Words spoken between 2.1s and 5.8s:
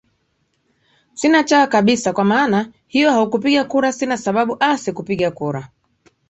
kwa maana hiyo haukupiga kura sina sababu aa sikupiga kura